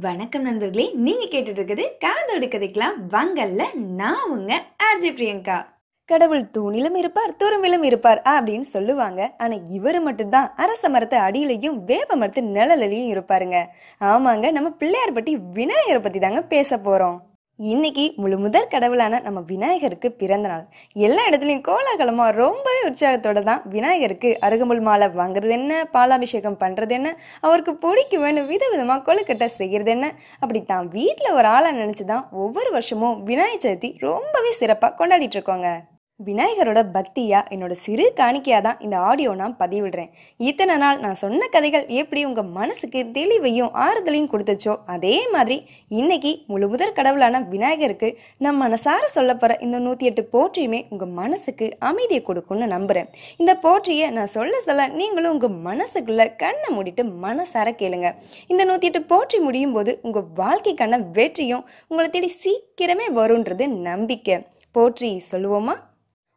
[0.00, 2.96] வணக்கம் நண்பர்களே நீங்க கேட்டுட்டு இருக்குது காதோடு கதைக்கலாம்.
[3.10, 5.66] வங்கல்ல நான் உங்க ஆர்ஜே பிரியங்கா.
[6.04, 9.34] கடவுள் தூணிலும் இருப்பார் துரும்பிலும் இருப்பார் அப்படின்னு சொல்லுவாங்க.
[9.38, 13.64] ஆனா இவர் மட்டும்தான் அரச மரத்து அடியிலையும் வேப்ப மரத்து நிழலையும் இருப்பாருங்க.
[14.00, 17.18] ஆமாங்க நம்ம பிள்ளையார் பத்தி விநாயகரை பத்தி தாங்க பேச போறோம்.
[17.58, 20.64] இன்னைக்கு முழு முதற் கடவுளான நம்ம விநாயகருக்கு பிறந்த நாள்.
[21.06, 25.80] எல்லா இடத்துலையும் கோலாகலமாக ரொம்பவே உற்சாகத்தோட தான் விநாயகருக்கு அருகம்புல் மாலை வாங்குறது என்ன?
[25.94, 27.14] பாலாபிஷேகம் பண்ணுறது என்ன?
[27.40, 30.12] அவருக்கு பிடிக்க வேணும் விதவிதமாக கொழுக்கட்டை செய்கிறது என்ன?
[30.40, 35.70] அப்படி தான் வீட்டில் ஒரு ஆளாக நினச்சி தான் ஒவ்வொரு வருஷமும் விநாயகர் சதுர்த்தி ரொம்பவே சிறப்பாக கொண்டாடிட்டு இருக்கோங்க.
[36.20, 40.08] விநாயகரோட பக்தியா என்னோட சிறு காணிக்கையாக தான் இந்த ஆடியோ நான் பதிவிடுறேன்.
[40.48, 45.56] இத்தனை நாள் நான் சொன்ன கதைகள் எப்படி உங்க மனசுக்கு தெளிவையும் ஆறுதலையும் கொடுத்துச்சோ அதே மாதிரி
[46.00, 48.08] இன்னைக்கு முழு முதற் கடவுளான விநாயகருக்கு
[48.46, 53.10] நம்ம மனசார சொல்ல போற இந்த நூத்தி எட்டு போற்றியுமே உங்க மனசுக்கு அமைதியை கொடுக்கும்னு நம்புறேன்.
[53.42, 58.10] இந்த போற்றியை நான் சொல்ல சொல்ல நீங்களும் உங்க மனசுக்குள்ள கண்ணை மூடிட்டு மனசார கேளுங்க.
[58.52, 64.38] இந்த நூத்தி எட்டு போற்றி முடியும் போது உங்க வாழ்க்கைக்கான வெற்றியும் உங்களை தேடி சீக்கிரமே வரும்ன்றது நம்பிக்கை.
[64.76, 65.76] போற்றி சொல்லுவோமா?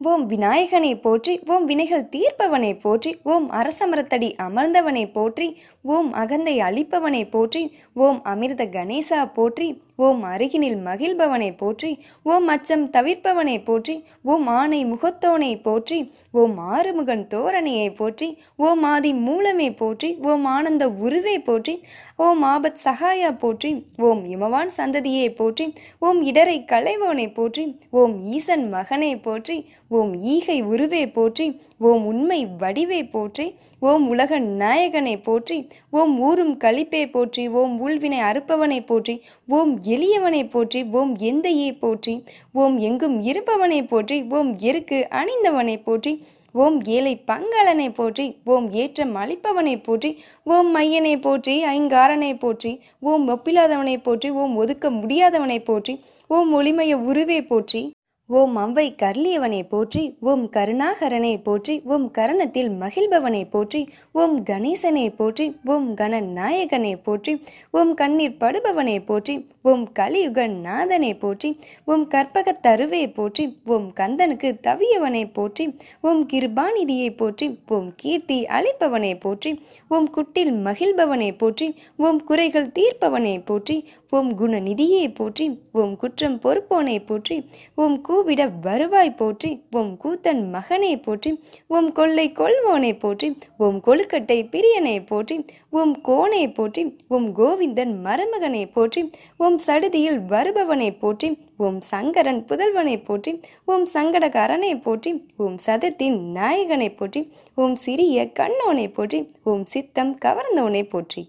[0.00, 5.46] ஓம் விநாயகனை போற்றி ஓம் வினைகள் தீர்ப்பவனை போற்றி ஓம் அரசமரத்தடி அமர்ந்தவனை போற்றி
[5.88, 7.62] ஓம் அகந்தை அழிப்பவனை போற்றி
[7.98, 11.90] ஓம் அமிர்த கணேசா போற்றி ஓம் அருகினில் மகிழ்பவனை போற்றி
[12.26, 15.98] ஓம் அச்சம் தவிர்ப்பவனை போற்றி ஓம் ஆணை முகத்தோனை போற்றி
[16.34, 18.28] ஓம் ஆறுமுகன் தோரணையை போற்றி
[18.60, 21.74] ஓம் ஆதி மூலமே போற்றி ஓம் ஆனந்த உருவே போற்றி
[22.18, 23.70] ஓம் ஆபத் சகாயா போற்றி
[24.02, 25.66] ஓம் இமவான் சந்ததியை போற்றி
[26.02, 29.58] ஓம் இடரை களைவோனை போற்றி ஓம் ஈசன் மகனை போற்றி
[29.90, 31.48] ஓம் ஈகை உருவே போற்றி
[31.82, 33.46] ஓம் உண்மை வடிவே போற்றி
[33.84, 35.56] ஓம் உலக நாயகனை போற்றி
[35.92, 39.14] ஓம் ஊரும் கழிப்பை போற்றி ஓம் உள்வினை அறுப்பவனை போற்றி
[39.48, 42.14] ஓம் எளியவனை போற்றி ஓம் எந்தையை போற்றி
[42.54, 46.12] ஓம் எங்கும் இருப்பவனை போற்றி ஓம் எருக்கு அணிந்தவனை போற்றி
[46.54, 50.10] ஓம் ஏழை பங்காளனை போற்றி ஓம் ஏற்றம் அளிப்பவனை போற்றி
[50.46, 55.96] ஓம் மையனை போற்றி ஐங்காரனை போற்றி ஓம் ஒப்பில்லாதவனை போற்றி ஓம் ஒதுக்க முடியாதவனை போற்றி
[56.30, 57.82] ஓம் ஒளிமய உருவே போற்றி
[58.30, 63.80] ஓம் அவ்வை கர்லியவனை போற்றி ஓம் கருணாகரனை போற்றி ஓம் கரணத்தில் மகிழ்பவனை போற்றி
[64.14, 67.32] ஓம் கணேசனை போற்றி ஓம் கணநாயகனை போற்றி
[67.70, 69.34] ஓம் கண்ணீர் படுபவனை போற்றி
[69.64, 71.50] ஓம் கலியுக நாதனை போற்றி
[71.86, 75.66] ஓம் கற்பகத் தருவை போற்றி ஓம் கந்தனுக்கு தவியவனை போற்றி
[76.04, 79.52] ஓம் கிருபாநிதியை போற்றி ஓம் கீர்த்தி அழைப்பவனை போற்றி
[79.90, 81.68] ஓம் குட்டில் மகிழ்பவனை போற்றி
[82.02, 83.78] ஓம் குறைகள் தீர்ப்பவனை போற்றி
[84.14, 85.44] ஓம் குணநிதியை போற்றி
[85.74, 87.36] உம் குற்றம் பொறுப்போனை போற்றி
[87.78, 91.30] உம் கூவிட வருவாய் போற்றி உம் கூத்தன் மகனை போற்றி
[91.70, 95.36] உம் கொள்ளை கொள்வோனை போற்றி உம் கொழுக்கட்டை பிரியனை போற்றி
[95.72, 99.02] உம் கோனை போற்றி உம் கோவிந்தன் மருமகனை போற்றி
[99.38, 101.30] ஓம் சடுதியில் வருபவனை போற்றி
[101.60, 103.32] ஓம் சங்கரன் புதல்வனை போற்றி
[103.68, 107.22] உம் சங்கடகாரனை போற்றி உம் சதத்தின் நாயகனை போற்றி
[107.58, 111.22] உம் சிறிய கண்ணோனை போற்றி ஓம் சித்தம் கவர்ந்தோனை போற்றி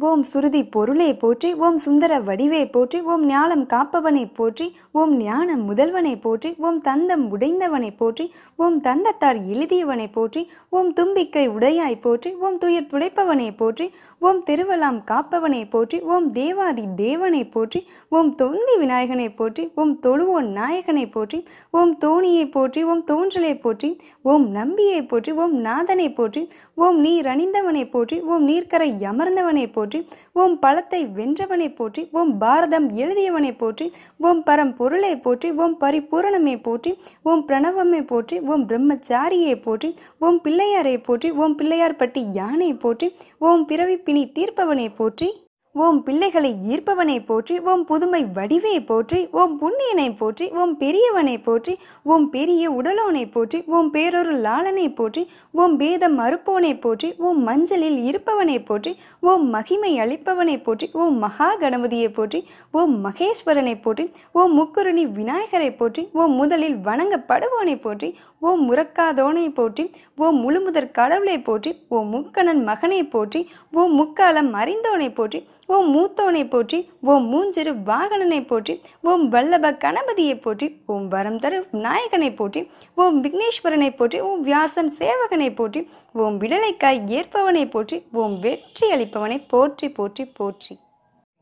[0.00, 6.12] ஓம் சுருதி பொருளே போற்றி ஓம் சுந்தர வடிவே போற்றி ஓம் ஞானம் காப்பவனை போற்றி ஓம் ஞான முதல்வனை
[6.20, 8.24] போற்றி ஓம் தந்தம் உடைந்தவனை போற்றி
[8.58, 13.86] ஓம் தந்தத்தார் எழுதியவனை போற்றி ஓம் தும்பிக்கை உடையாய் போற்றி ஓம் துயர் துடைப்பவனை போற்றி
[14.22, 17.82] ஓம் திருவலாம் காப்பவனை போற்றி ஓம் தேவாதி தேவனை போற்றி
[18.12, 21.40] ஓம் தொந்தி விநாயகனை போற்றி ஓம் தொழுவோன் நாயகனை போற்றி
[21.74, 23.90] ஓம் தோணியை போற்றி ஓம் தோன்றலை போற்றி
[24.26, 26.44] ஓம் நம்பியை போற்றி ஓம் நாதனை போற்றி
[26.78, 29.88] ஓம் நீர் அணிந்தவனை போற்றி ஓம் நீர்க்கரை அமர்ந்தவனை போற்றி
[30.32, 36.92] ஓம் பழத்தை வென்றவனை போற்றி ஓம் பாரதம் எழுதியவனை போற்றி ஓம் பரம் பொருளை போற்றி ஓம் பரிபூரணமை போற்றி
[37.22, 43.08] ஓம் பிரணவமை போற்றி ஓம் பிரம்மச்சாரியை போற்றி ஓம் பிள்ளையாரை போற்றி ஓம் பிள்ளையார் பட்டி யானை போற்றி
[43.38, 45.49] ஓம் பிறவி பிணி தீர்ப்பவனை போற்றி.
[45.74, 51.72] ஓம் பிள்ளைகளை ஈர்ப்பவனை போற்றி ஓம் புதுமை வடிவை போற்றி ஓம் புண்ணியனை போற்றி ஓம் பெரியவனை போற்றி
[52.06, 55.22] ஓம் பெரிய உடலோனை போற்றி ஓம் பேரொரு லாளனை போற்றி
[55.54, 58.92] ஓம் பேதம் மறுப்போனை போற்றி ஓம் மஞ்சளில் இருப்பவனை போற்றி
[59.24, 62.40] ஓம் மகிமை அளிப்பவனை போற்றி ஓம் மகா கணபதியை போற்றி
[62.74, 68.10] ஓம் மகேஸ்வரனை போற்றி ஓம் முக்குருணி விநாயகரை போற்றி ஓம் முதலில் வணங்கப்படுவோனை போற்றி
[68.42, 69.86] ஓம் முறக்காதோனை போற்றி
[70.18, 73.42] ஓம் முழுமுதற் கடவுளை போற்றி ஓம் முக்கணன் மகனை போற்றி
[73.76, 75.40] ஓம் முக்காலம் அறிந்தோனை போற்றி
[75.74, 82.30] ஓம் மூத்தவனை போற்றி ஓம் மூஞ்சிறு வாகனனை போற்றி ஓம் வல்லப கணபதியை போற்றி ஓம் வரம் தரு நாயகனை
[82.36, 82.60] போற்றி
[82.94, 85.80] ஓம் விக்னேஸ்வரனை போற்றி ஓம் வியாசன் சேவகனை போற்றி
[86.14, 90.74] ஓம் விடலைக்காய் ஏற்பவனை போற்றி ஓம் வெற்றி அளிப்பவனை போற்றி போற்றி போற்றி.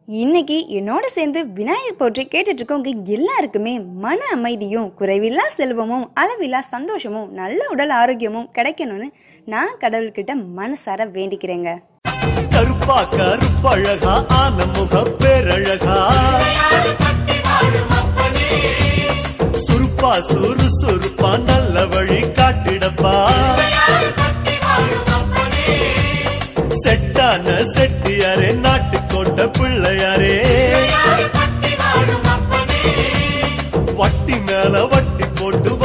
[0.08, 7.60] இன்னைக்கு என்னோட சேர்ந்து விநாயகர் போற்றி கேட்டுட்டு இருக்கவங்க எல்லாருக்குமே மன அமைதியும் குறைவில்லா செல்வமும் அளவில்லா சந்தோஷமும் நல்ல
[7.70, 9.08] உடல் ஆரோக்கியமும் கிடைக்கணும்னு
[9.44, 11.72] நான் கடவுள்கிட்ட மனசார வேண்டிக்கிறேங்க.
[12.88, 15.96] பார்க்க கருப்பழகா ஆன முக பேரழகா.
[19.64, 23.14] சுருப்பா சுறு சுருப்பா நல்ல வழி காட்டிடப்பா.
[26.82, 30.36] செட்டான செட்டியாரே நாட்டுக்கோட்டை போட்ட பிள்ளையாரே.
[33.96, 35.77] வட்டி மேல வட்டி போட்டு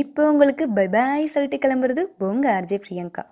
[0.00, 3.22] இப்போ உங்களுக்கு பை பாய் சொல்லிட்டு கிளம்புறது உங்கள் ஆர்ஜே பிரியங்கா.